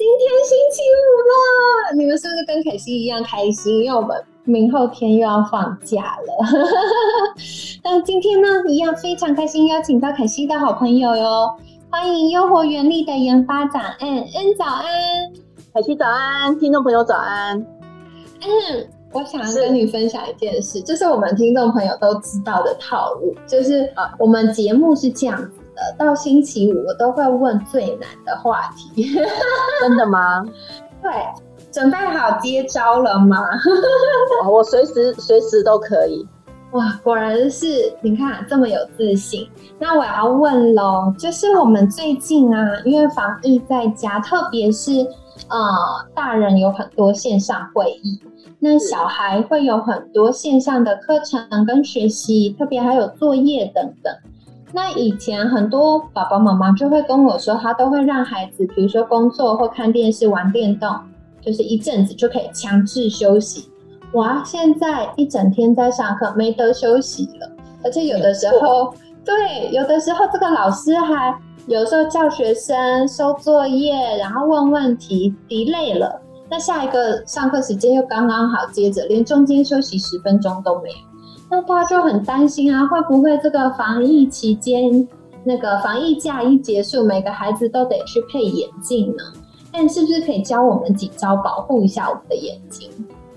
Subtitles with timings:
[0.00, 3.84] 今天星期五了，你们是不是跟凯西一样开心？
[3.84, 6.46] 因为我们明后天又要放假了。
[7.84, 11.50] 但今天呢，一样非常开心，邀请到凯西的好朋友哟，
[11.90, 14.84] 欢迎优活原力的研发长恩恩早安，
[15.74, 17.58] 凯西早安，听众朋友早安。
[18.40, 25.46] 嗯，我想跟你分享一件事，就是我们听众朋友都知道的套路，就是啊，我们节目是这样。
[25.98, 29.06] 到星期五我都会问最难的话题，
[29.80, 30.44] 真的吗？
[31.02, 31.10] 对，
[31.72, 33.38] 准备好接招了吗？
[34.50, 36.26] 我随时随时都可以。
[36.72, 39.48] 哇，果然是你看这么有自信。
[39.78, 44.92] 那我要问喽，就是我们最近啊，因为防疫在家，特别是
[45.48, 45.58] 呃
[46.14, 48.20] 大人有很多线上会议，
[48.60, 54.14] 那小孩会有很多线上的课程跟学习，特别还有作业等等。
[54.72, 60.88] 那以前很多爸爸妈妈就会跟我说，他都会让孩子，比如说工作或看电视、玩电动，
[61.40, 63.68] 就是一阵子就可以强制休息。
[64.12, 67.50] 哇，现在一整天在上课，没得休息了。
[67.82, 71.34] 而且有的时候，对，有的时候这个老师还
[71.66, 81.09] 有时候叫学生收作业，然后问问题，delay 了，那下一个上课时间又刚刚好，接着连中间休息十分钟都没有。
[81.50, 85.08] 那大家就很担心啊，会不会这个防疫期间，
[85.42, 89.24] 那个防疫假一结束，每个孩子都得去配眼镜呢？
[89.72, 92.88] 但是不是可以教我们几招保护一下我们的眼睛？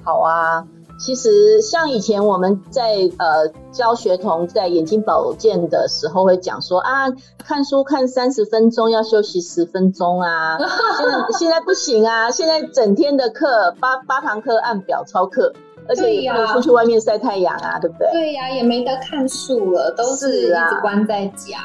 [0.03, 0.63] 好啊，
[0.99, 7.09] 其实像以前我们在呃教学童在眼睛保健的时候，会讲说啊，
[7.39, 10.59] 看书看三十分钟要休息十分钟啊。
[10.97, 15.51] 现在现在不行啊，现在整天的课八八堂课按表操课。
[15.87, 18.07] 而且也不能出去外面晒太阳啊，对不对？
[18.11, 21.57] 对呀，也没得看树了，都是一直关在家。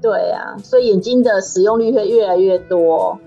[0.00, 3.18] 对呀，所以眼睛的使用率会越来越多。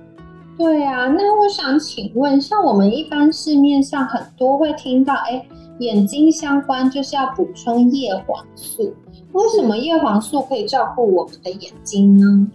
[0.57, 5.45] 对呀，那我想请问，像我们一般市面上很多会听到，哎，
[5.79, 8.93] 眼睛相关就是要补充叶黄素。
[9.33, 12.47] 为什么叶黄素可以照顾我们的眼睛呢？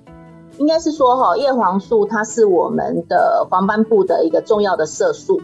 [0.58, 5.41] 应该是说，哈，叶黄素它是我们的黄斑部的一个重要的色素。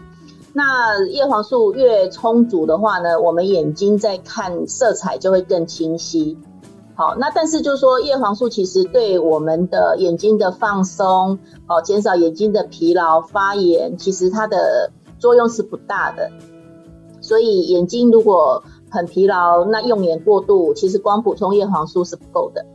[0.57, 6.35] 那叶黄素越充足的话呢，我们眼睛在看色彩就会更清晰。
[6.95, 11.37] 好，那但是就是说，叶黄素其实对我们的眼睛的放松，
[11.67, 16.31] 哦，减少眼睛的疲劳、发炎，其实它的作用是不大的。
[17.21, 22.65] 所以眼睛如果很疲劳，那用眼过度，其实光补充叶黄素是不够的。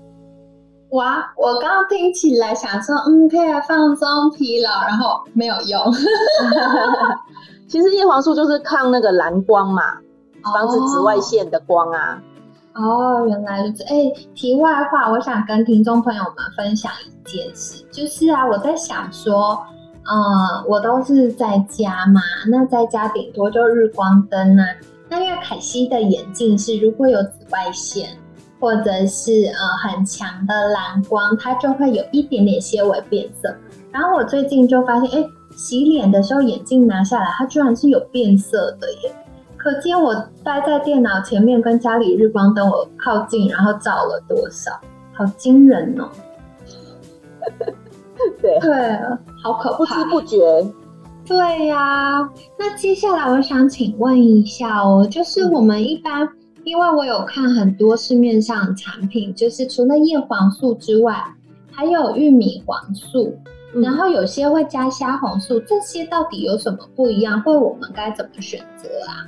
[0.90, 5.80] 哇，我刚刚听起来想说，嗯，可以放松疲劳，然后没有用。
[7.72, 9.82] 其实叶黄素就是抗那个蓝光嘛，
[10.52, 12.22] 防止紫外线的光啊。
[12.74, 13.82] 哦，原来如此。
[13.84, 19.58] 哎，题外话，我想跟听众朋友们分享一件事，就是啊，我在想说，
[20.04, 24.66] 呃，我都是在家嘛，那在家顶多就日光灯啊。
[25.08, 28.10] 那因为凯西的眼镜是如果有紫外线
[28.62, 33.52] 或者是呃很强的蓝光，它就会有一点点些微变色。
[33.90, 35.28] 然后我最近就发现，哎。
[35.54, 39.14] 洗脸的时候，眼镜拿下来，它居然是有变色的耶！
[39.58, 44.72] 可见我待在电脑前面，跟家里日光灯我靠近，然后照了多少，
[45.12, 46.08] 好惊人哦！
[48.40, 48.98] 对对，
[49.42, 50.38] 好可怕，不知不觉。
[51.26, 52.26] 对呀，
[52.58, 56.26] 那接下来我想请问一下哦，就是我们一般，
[56.64, 61.22] 因为我有看很多市面上产品，就是除了叶黄素之外，
[61.70, 63.34] 还有玉米黄素。
[63.74, 67.42] 然后有些会加虾红素，这些到底有什么不一样？
[67.42, 69.24] 或我们该怎么选择啊？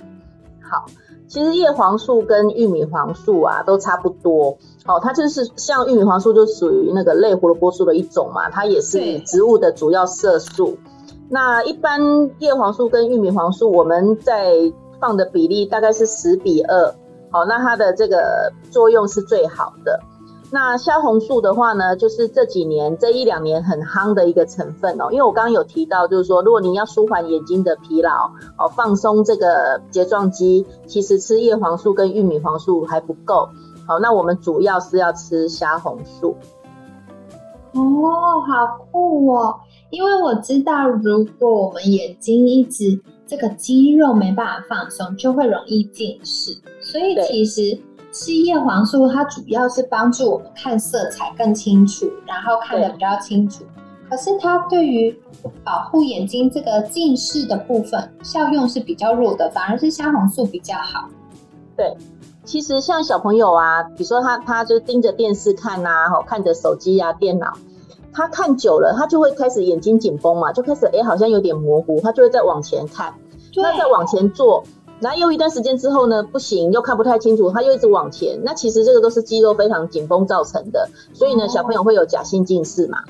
[0.61, 0.85] 好，
[1.27, 4.57] 其实叶黄素跟玉米黄素啊都差不多。
[4.85, 10.77] 哦，它就是像玉米黄素就属于那个类胡萝卜素的一种嘛，它也是植物的主要色素。
[11.31, 11.99] 那一般
[12.39, 14.53] 叶黄素跟玉米黄素，我们在
[15.01, 16.95] 放的比例大概是十比二。
[17.35, 19.99] 好，那它的这个作用是最好的。
[20.53, 25.11] 那虾红素的话呢，就是这几年这一两年很夯的一个成分哦。
[25.11, 33.49] 因为我刚刚有提到，就是说如果你要舒缓眼睛的疲劳哦，放松这个睫状肌，其实吃叶黄素跟玉米黄素还不够。
[33.85, 36.37] 好，那我们主要是要吃虾红素。
[37.73, 39.57] 哦，好酷哦！
[39.91, 46.57] 因为我知道，如果我们眼睛一直这个肌肉没办法放松，就会容易近视。
[46.94, 47.76] 所以其实
[48.12, 53.64] 吃叶黄素，它主要是帮助我们看色彩更清楚，然后看得比较清楚。
[54.08, 55.19] 可是它对于
[55.64, 61.08] 保护眼睛这个近视的部分效用是比较弱的，反而是虾红素比较好。
[61.76, 61.96] 对，
[62.44, 67.52] 其实像小朋友啊，比如说他他就盯着电视看呐，吼，看着手机啊、电脑，
[68.12, 73.12] 他看久了，他就会开始眼睛紧绷嘛，就开始哎好像有点模糊，他就会再往前看，
[73.56, 74.62] 那再往前坐，
[75.05, 83.01] 然后又一段时间之后呢，不行，又看不太清楚，他又一直往前，那其实这个都是肌肉非常紧绷造成的，所以呢，小朋友会有假性近视嘛。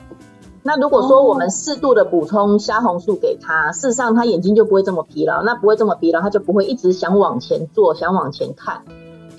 [0.64, 8.82] 那如果说我们适度的补充虾红素给他，事实上他眼睛就不会这么疲劳，那不会这么疲劳，他就不会一直想往前坐，想往前看。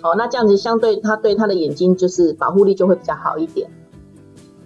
[0.01, 3.69] 哦，那这样子相对他对他的眼睛就是保护力就会比较好一点。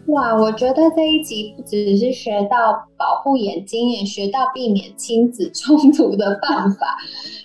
[0.09, 6.97] 哇，我觉得这一集不只是学到保护眼睛，也学到避免亲子冲突的办法。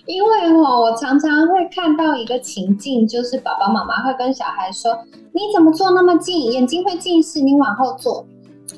[0.05, 4.97] 因为哦，我常常会看到一个情境，就是爸爸妈妈会跟小孩说
[5.33, 8.25] ：“你怎么坐那么近，眼睛会近视，你往后坐。”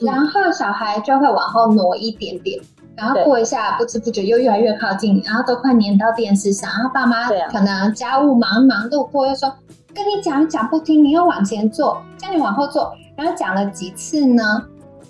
[0.01, 2.59] 然后小孩就会往后挪一点点，
[2.95, 6.69] 然后过一下，不知不觉又越来越靠近，然后都快粘到电视上。
[6.69, 9.51] 然后爸妈可能家务忙忙路过，又说
[9.97, 12.93] 跟你讲讲不听，你又往前坐，叫你往后坐。
[13.15, 14.43] 然后讲了几次呢，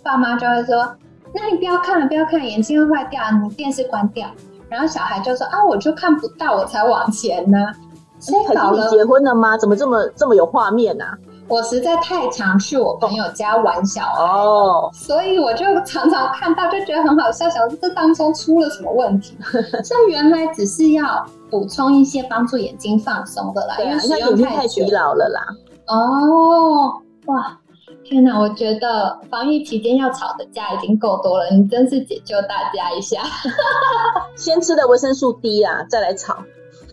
[0.02, 0.96] 爸妈就会说
[1.36, 4.26] ：“那你不要看了，不要看，眼睛会坏掉，你电视关掉。”
[4.70, 7.58] 然后小孩就说：“啊，我就看不到，我才往前呢。”
[8.18, 9.58] 所以老了结婚了吗？
[9.58, 11.18] 怎么这么这么有画面啊？
[11.48, 19.38] 我实在太常去我朋友家玩小孩哦，所以我就常常看到，就觉得很好笑，想这当中出了什么问题？
[19.84, 25.42] 这原来只是要补充一些帮助眼睛放松的啦，因为使用太疲劳了啦。
[25.88, 27.58] 哦，哇，
[28.04, 28.38] 天哪！
[28.38, 33.22] 我觉得防疫期间要吵的架已经够多了，你真是解救大家一下。
[34.36, 36.36] 先吃的维生素 D 啊，再来吵。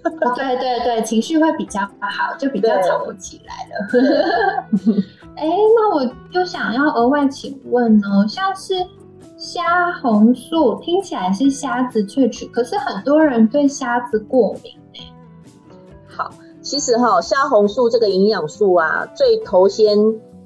[0.37, 4.65] 对对对，情绪会比较好，就比较吵不起来了。
[5.37, 8.75] 哎， 那我就想要额外请问哦，像是
[9.37, 14.73] 虾红素，听起来是虾子萃取，可是很多人对虾子过敏
[16.07, 16.31] 好，
[16.61, 19.97] 其实哈，虾红素这个营养素啊，最头先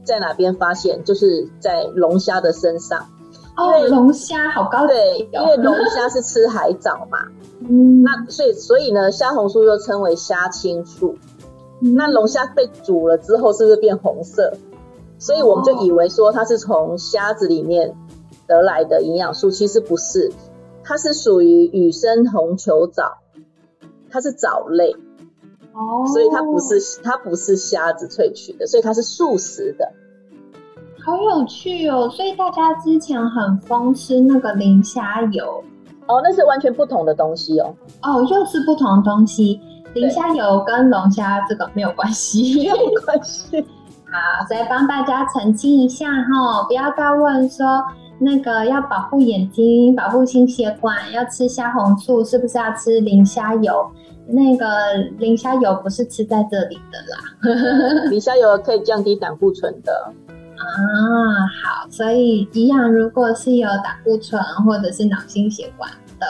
[0.04, 1.02] 在哪边发现？
[1.04, 3.06] 就是在龙虾的身上。
[3.58, 7.18] 哦，龙虾好高级对，因为龙虾是吃海藻嘛。
[7.68, 11.16] 嗯，那所以所以呢，虾红素又称为虾青素。
[11.80, 14.52] 那龙虾被煮了之后，是不是变红色？
[15.18, 17.96] 所以我们就以为说它是从虾子里面
[18.46, 20.30] 得来的营养素，其实不是，
[20.84, 23.18] 它是属于雨生红球藻，
[24.08, 24.94] 它是藻类。
[25.72, 29.92] 哦，所以它不是它不是虾子萃取的，所以它是素食的。
[31.08, 32.06] 好有趣哦！
[32.10, 35.64] 所以大家之前很疯吃那个磷虾油。
[36.06, 37.74] 哦，那是完全不同的东西哦。
[38.02, 39.58] 哦，又是不同的东西。
[39.94, 42.76] 磷虾油跟龙虾这个没有关系， 没有
[43.06, 43.58] 关系。
[44.12, 47.82] 好，所以帮大家澄清一下哈，不要再问说
[48.18, 53.90] 那个要保护眼睛、保护心血管要吃虾红素，是不是要吃磷虾油？
[54.26, 54.66] 那个
[55.16, 58.04] 磷虾油不是吃在这里的啦。
[58.10, 60.12] 磷虾油可以降低胆固醇的。
[60.58, 66.26] 啊，好，所以一样，如果是有胆固醇或者是脑心血管的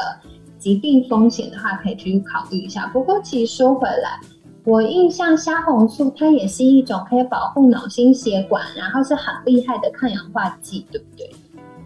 [0.59, 2.87] 疾病风险的话，可以去考虑一下。
[2.93, 4.21] 不过，其实说回来，
[4.65, 11.31] 我印象虾红素它也是一种可以保护脑心血管，然后是很厉害的抗氧化剂，对不对？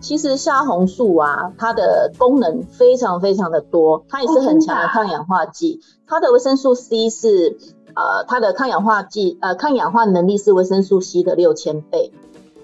[0.00, 5.80] 其实虾红素啊，它的功能非常非常的多，它也是很强的抗氧化剂。
[6.08, 7.56] 它的维生素 C 是
[7.94, 12.10] 呃，它的抗氧化剂呃，抗氧化能力是维生素 C 的六千倍。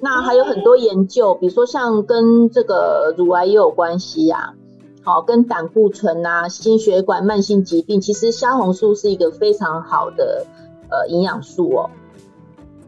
[0.01, 4.55] 那还有很多研究，比如说像跟这个乳癌也有关系呀，
[5.03, 10.47] 好，跟胆固醇啊、心血管、慢性疾病，其实虾红素是一个非常好的
[10.89, 11.91] 呃营养素哦。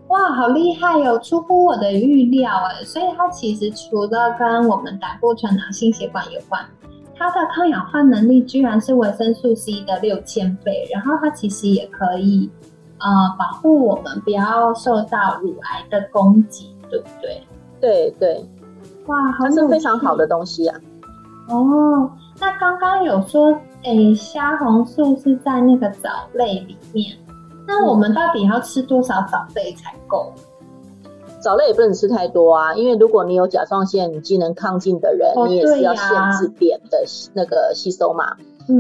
[0.09, 2.85] 哇，好厉害哟，出乎我的预料哎！
[2.85, 6.64] 所以它其实除了跟我们胆固醇啊、心血管有关，
[7.17, 12.50] 它的抗氧化能力居然是维生素 C 的六千倍，然后它其实也可以
[12.99, 13.07] 呃
[13.38, 16.75] 保护我们不要受到乳癌的攻击。
[16.90, 17.42] 对不对？
[17.80, 18.44] 对对，
[19.06, 20.78] 哇，它是非常好的东西啊。
[21.49, 27.16] 哦，那刚刚有说，诶，虾红素是在那个藻类里面，
[27.66, 30.32] 那我们到底要吃多少藻类才够？
[31.40, 38.37] 藻类也不能吃太多啊，因为如果你有甲状腺机能亢进的人，你也是要限制碘的那个吸收嘛。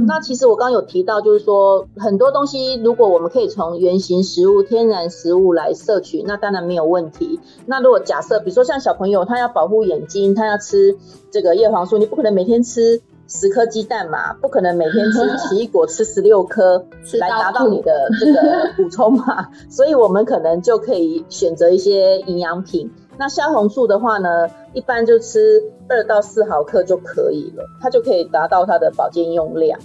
[0.06, 7.40] 那其实我刚刚有提到，就是说很多东西，如果我们可以从原型食物、天然食物来摄取，那当然没有问题。
[7.66, 10.96] 那如果假设，比如说像小朋友他要保护眼睛，他要吃
[11.30, 15.18] 这个叶黄素，你不可能每天吃十颗鸡蛋嘛，不可能每天吃
[15.48, 16.84] 奇异果吃十六颗
[17.18, 18.40] 来达到你的这个
[18.76, 22.90] 补充嘛， 所以我们可能就可以选择一些营养品。
[23.20, 29.78] 那虾红素的话呢，一般就吃二到四毫克就可以了，它就可以达到它的保健用量。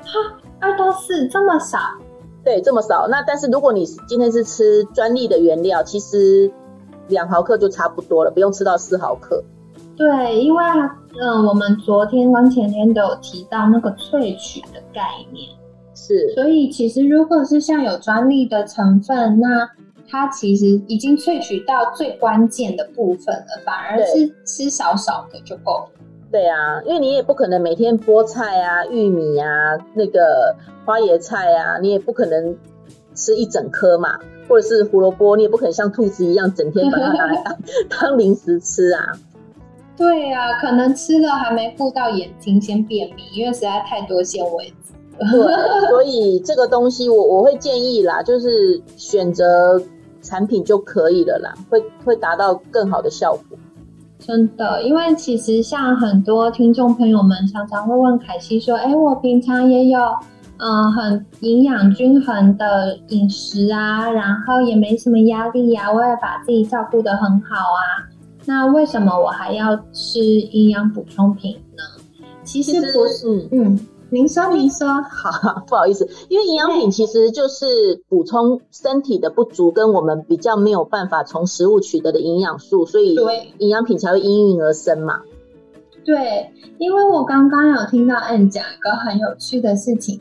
[0.00, 1.78] 哈，二到四这么少？
[2.42, 3.06] 对，这么少。
[3.06, 6.52] 那但是如果你今天是吃专利的原料，其实
[7.06, 9.40] 两毫克就差不多了，不用吃到四毫克。
[9.96, 10.64] 对，因为
[11.20, 15.48] 嗯，我们昨天跟前天都有提到那个萃取的概念，
[15.94, 16.34] 是。
[16.34, 19.70] 所以其实如果是像有专利的成分，那
[20.12, 25.88] 它其实已经萃取到最关键的部分了，反而是吃少少的就够了。
[26.30, 29.48] 对啊，因为你也不可能每天菠菜啊、玉米啊、
[29.94, 30.54] 那个
[30.84, 32.54] 花椰菜啊，你也不可能
[33.14, 37.56] 吃一整颗嘛，或者是胡萝卜，你也不可能像兔子一样整天把它拿来 当
[37.88, 39.12] 当零食吃啊。
[39.96, 44.74] 对啊，可能吃了还没顾到眼睛先便秘，因为实在太多纤维质。
[45.18, 49.80] 对，所以这个东西我我会建议啦，就是选择
[50.22, 53.58] 产品就可以了啦，会会达到更好的效果。
[54.18, 60.00] 真的，因为其实像很多听众朋友们常常会问凯西说：“哎，我平常也有
[60.58, 68.06] 嗯很营养均衡的饮食啊，然后也没什么压力呀，我也把自己照顾得很好啊。”
[68.46, 71.82] 那为什么我还要吃营养补充品呢？
[72.44, 73.78] 其实不是，嗯，
[74.12, 83.16] 您说，您说，好， 不好意思，因为营养品其实就是补充身体的不足，跟我们比较没有办法从食物取得的营养素，所以
[83.56, 85.22] 营养品才会应运而生嘛。
[86.04, 90.20] 对，因为我刚刚有听到 N 讲一个很有趣的事情。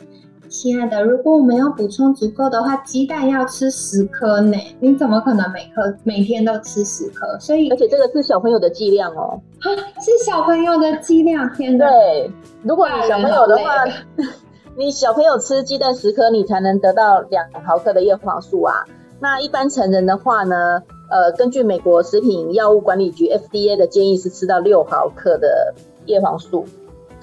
[0.51, 4.58] 亲爱的，如果我们要补充足够的话，鸡蛋要吃十颗呢。
[4.81, 7.39] 你怎么可能每颗每天都吃十颗？
[7.39, 9.39] 所以，而且这个是小朋友的剂量哦。
[9.62, 11.88] 是小朋友的剂量，天哪！
[11.89, 12.29] 对，
[12.63, 13.86] 如果你小朋友的话，
[14.75, 18.84] 你小朋友吃鸡蛋十颗，你才能得到两毫克的叶黄素啊。
[19.22, 25.74] 那一般成人的话呢，呃，根据美国食品药物管理局 FDA 的建议是吃到六毫克的
[26.08, 26.65] 叶黄素，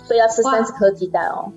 [0.02, 1.52] 所以要吃三十颗鸡蛋哦。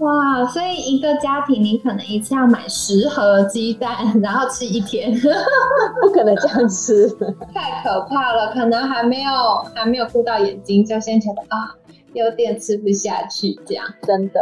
[0.00, 5.12] 哇，所以一个家庭你可能一次要买十盒鸡蛋，然后吃一天，
[6.02, 7.08] 不可能这样吃，
[7.54, 8.52] 太可怕了。
[8.52, 9.30] 可能还没有
[9.74, 11.74] 还没有顾到眼睛，就先觉得啊，
[12.12, 13.84] 有点吃不下去这样。
[14.02, 14.40] 真的，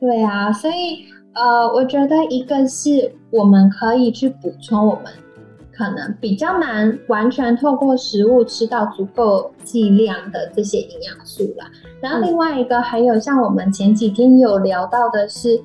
[0.00, 5.04] 对啊，所以呃，我觉得一个是我们可以去补充我们。
[5.80, 11.66] 可能比较难完全透过食物吃到足够剂量的这些营养素啦。
[12.02, 15.58] 然后另外一个还有像我们前几天有聊到的是，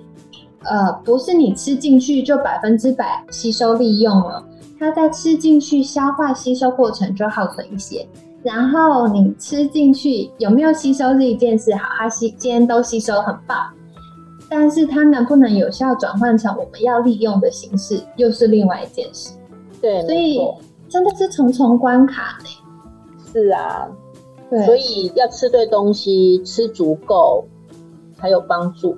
[0.63, 4.41] 呃，不是你吃进去就百分之百吸收利用了，
[4.79, 8.07] 它在吃进去消化吸收过程就耗损一些。
[8.41, 13.57] 然后你吃进去有没有吸收是一件事，好，它吸今天都吸收很棒，
[14.49, 19.31] 但是它能不能有效转换成我们要利用的形式，又是另外一件事。
[19.85, 20.39] 对，所以
[20.89, 22.49] 真的是重重关卡呢。
[23.31, 23.87] 是啊，
[24.49, 27.45] 对，所以要吃对东西，吃足够
[28.17, 28.97] 才有帮助。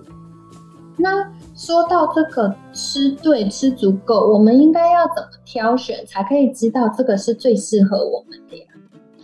[0.95, 8.65] 那说到这个吃对、吃足够，我们应该要怎么挑选，才可以知道这个是最适合我们的呀？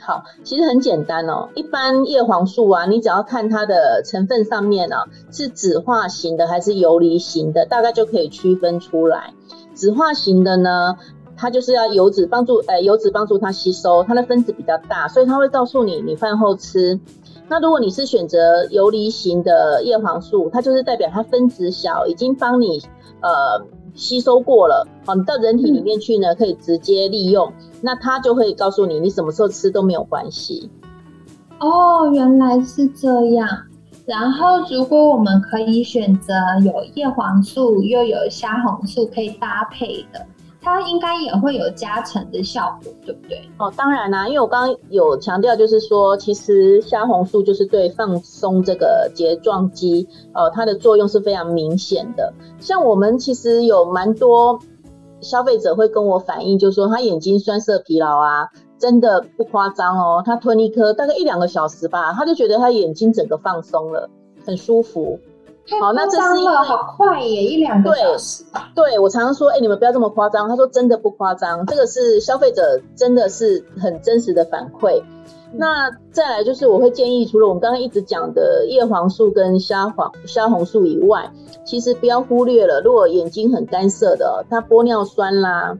[0.01, 1.47] 好，其实很简单哦。
[1.55, 9.33] 一般叶黄素啊，你只要看它的成分上面啊，是酯化型的还是游离型的，大概就可以区分出来。
[9.75, 10.97] 酯化型的呢？
[11.43, 16.97] 它就是要油脂帮助，呃，油脂帮助它吸收，它的分子比较大，所以它会告诉你你饭后吃。
[17.49, 22.81] 那如果你是选择游离型的叶黄素，它就是代表它分子小，已经帮你
[23.19, 23.61] 呃
[23.93, 27.51] 吸收过了，好，你到人体里面去呢，可以直接利用。
[27.81, 30.71] 那它就会告诉你你什么时候吃都没有关系。
[31.59, 33.49] 哦，原来是这样。
[34.05, 36.33] 然后如果我们可以选择
[36.63, 40.25] 有叶黄素又有虾红素可以搭配的。
[40.63, 43.37] 它应该也会有加成的效果，对不对？
[43.57, 52.33] 哦，当然啦，因为我刚刚有强调，就是说，其实虾红素就是对放松这个睫状肌，呃，它的作用是非常明显的。
[52.59, 54.57] 像我们其实有蛮多
[55.19, 64.09] 消费者会跟我反映，就是说他眼睛酸涩疲劳啊，真的不夸张哦，他吞一颗大概一两个小时吧，他就觉得他眼睛整个放松了，
[64.45, 65.19] 很舒服。
[65.79, 68.43] 好，那这是因为好快耶，一两个小时。
[68.75, 70.49] 对，我常常说，哎，你们不要这么夸张。
[70.49, 75.01] 他说真的不夸张，这个是消费者真的是很真实的反馈。
[75.53, 81.31] 那再来就是，我会建议，除了我们刚刚一直讲的叶黄素跟虾黄虾红素以外，
[81.63, 85.77] 其实不要忽略了，如果眼睛很干涩的，它玻尿酸啦，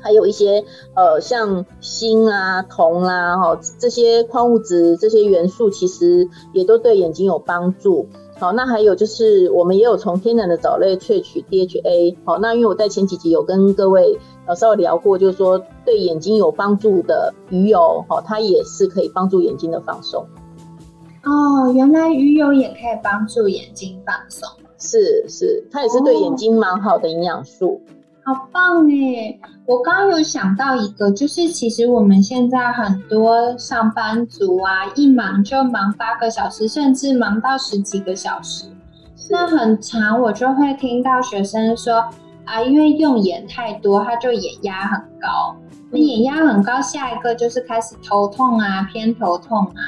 [0.00, 0.62] 还有一些
[0.94, 8.06] 呃像锌啊、铜啊，哈这些矿物质、这些元素，其实也都对眼睛有帮助。
[8.38, 12.16] 好，那还有就是我们也有从天然的藻类萃取 DHA。
[12.24, 14.16] 好，那因为我在前几集有跟各位
[14.46, 20.24] 呃稍微聊过，就是说对眼睛有帮助的鱼油，好，它也是可以帮助眼睛的放松。
[21.24, 24.48] 哦，原来鱼油也可以帮助眼睛放松。
[24.78, 27.80] 是是，它也是对眼睛蛮好的营养素。
[28.28, 29.38] 好棒哎！
[29.64, 38.66] 我刚刚有想到一个，就是其实我们现在很多上班族啊，一忙就忙八个小时，甚至忙到十几个小时。
[39.30, 42.04] 那很长，我就会听到学生说
[42.44, 45.56] 啊，因为用眼太多，他就眼压很高。
[45.90, 49.80] 那眼压很高，下一个就是开始头痛啊，偏头痛啊。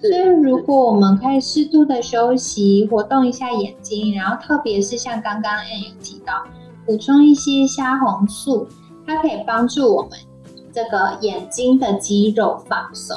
[0.00, 6.42] 所以如果我们可以适度的休息，活动一下眼睛，然后特别是像刚刚 Ann 有提到。
[6.86, 8.66] 补充一些虾红素，
[9.06, 10.10] 它可以帮助我们
[10.72, 13.16] 这个眼睛的肌肉放松。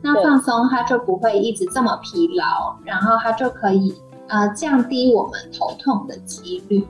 [0.00, 3.92] 那放松它就不会一直这么疲劳，然后它就可以
[4.28, 6.86] 呃降低我们头痛的几率。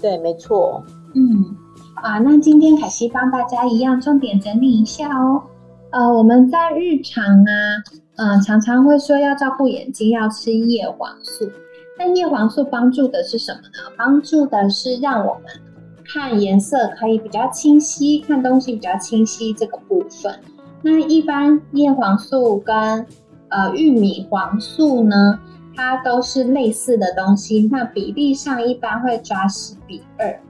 [0.00, 0.82] 对，没错。
[1.14, 1.56] 嗯，
[1.94, 5.42] 啊，那今天凯西帮大家一样重点整理一下哦。
[5.90, 7.52] 呃，我们在日常啊，
[8.16, 11.48] 嗯，常常会说要照顾眼睛，要吃叶黄素。
[12.02, 13.92] 那叶黄素帮助的是什么呢？
[13.94, 15.42] 帮助的是让我们
[16.02, 20.34] 看颜色可以比较清晰，看东西比较清晰这个部分。
[20.80, 23.06] 那一般叶黄素跟
[23.50, 25.38] 呃玉米黄素呢，
[25.76, 30.40] 它都是类似的东西，那比例上一般会抓十比二。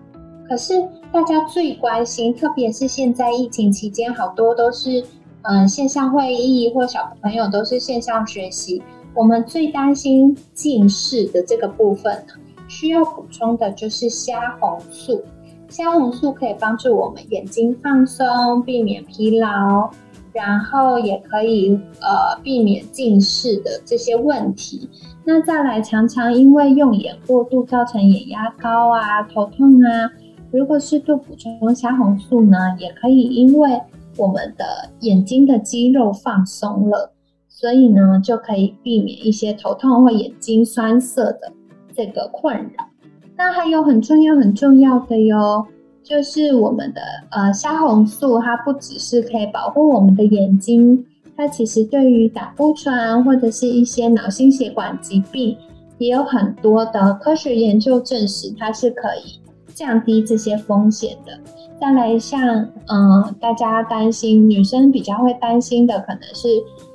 [0.48, 0.74] 可是
[1.10, 5.04] 大家最关心，特别是现在疫情期间，好多都是
[5.42, 8.80] 嗯线上会议或小朋友都是线上学习。
[9.14, 12.34] 我们最担心近视的这个部分呢，
[12.68, 15.22] 需要补充的就是虾红素。
[15.68, 19.90] 虾红素可以帮助我们眼睛放松，避免疲劳，
[20.32, 24.88] 然后也可以呃避免近视的这些问题。
[25.24, 30.10] 那再来，常常因为用眼过度造成眼压高啊、头痛啊，
[30.50, 33.80] 如果适度补充虾红素呢，也可以因为
[34.16, 34.64] 我们的
[35.00, 37.12] 眼睛的肌肉放松了。
[37.60, 41.52] 所以呢，就可以避免一些头痛或眼睛酸涩的
[41.94, 42.88] 这个困扰。
[43.36, 45.66] 那还有很重要很重要的哟，
[46.02, 51.04] 就是我们的呃虾红素，它不只是可以保护我们的眼睛，
[51.36, 55.54] 它其实对于胆固醇或者是一些脑心血管疾病，
[55.98, 59.38] 也有很多的科学研究证实它是可以
[59.74, 61.38] 降低这些风险的。
[61.78, 62.40] 再来像
[62.86, 66.48] 嗯大家担心女生比较会担心的，可能是。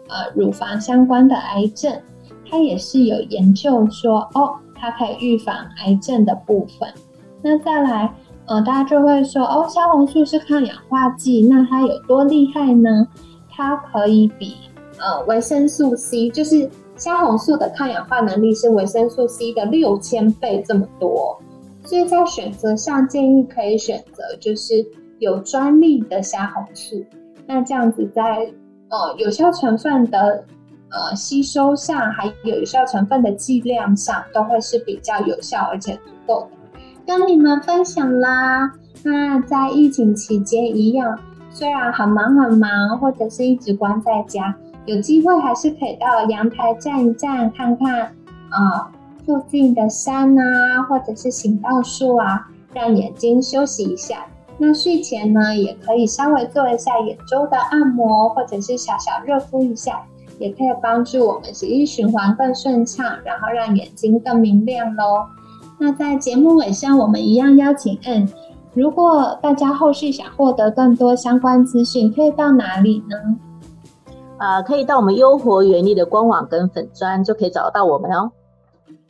[0.07, 1.99] 呃，乳房相关的癌症，
[2.47, 6.87] 它也是有研究说，哦，它可以预防癌症的部分。
[7.41, 8.13] 那再来，
[8.45, 13.07] 呃，大家就会说，哦，虾红素是抗氧化剂，那它有多厉害呢？
[13.49, 14.55] 它可以比
[14.99, 21.41] 呃维生素 C，就是虾红素的抗氧化能力是维生素 C 的六千倍这么多。
[21.83, 24.85] 所以在选择上，建议可以选择就是
[25.17, 27.03] 有专利的虾红素。
[27.47, 28.53] 那这样子在。
[28.89, 30.43] 呃，有效成分的
[30.89, 36.79] 呃吸收上，还有有效成分的剂量上，都会是比较有效而且足够的。
[37.05, 38.71] 跟你们分享啦。
[39.03, 41.19] 那在疫情期间一样，
[41.51, 48.01] 虽然很忙很忙，或者是一直关在家，有机会还是可以到阳台站一站，看看
[48.49, 48.91] 啊
[49.25, 54.25] 附近的山啊，或者是行道树啊，让眼睛休息一下。
[54.57, 60.01] 那睡前呢，也可以稍微做一下眼周的按摩，或者是小小热敷一下，
[60.39, 65.25] 也可以帮助我们血液循环更顺畅，然后让眼睛更明亮喽。
[65.77, 68.29] 那在节目尾声，我们一样邀请 N，
[68.73, 73.17] 如果大家后续想获得更多相关资讯，可以到哪里呢？
[74.37, 78.31] 呃，可以到我们优活原力的官网跟粉砖，就可以找到我们哦。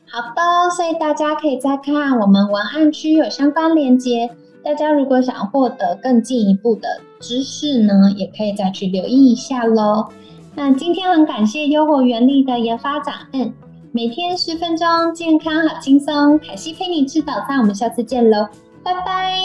[0.08, 4.30] 好的，所以大家可以再看我们文案区有相关链接。
[4.66, 6.88] 大家如果想获得更进一步的
[7.20, 10.08] 知识呢，也可以再去留意一下喽。
[10.56, 13.52] 那今天很感谢优活原力的研发长，嗯，
[13.92, 16.36] 每天十分钟，健康好轻松。
[16.40, 18.48] 凯西陪你吃早餐，我们下次见喽，
[18.82, 19.38] 拜拜，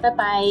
[0.00, 0.44] 拜拜。